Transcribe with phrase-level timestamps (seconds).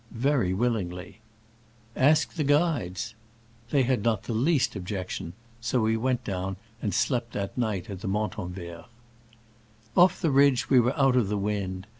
[0.09, 1.19] "Very willingly."
[1.95, 3.13] "Ask the guides."
[3.69, 8.01] They had not the least objection; so we went down, and slept that night at
[8.01, 8.85] the Montanvert.
[9.95, 11.85] Off the ridge we were out of the wind.